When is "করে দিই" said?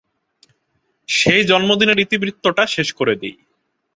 2.93-3.35